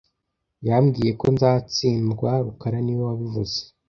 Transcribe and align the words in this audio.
Yambwiye 0.67 1.11
ko 1.19 1.25
nzatsindwa 1.35 2.31
rukara 2.45 2.77
niwe 2.81 3.03
wabivuze 3.09 3.57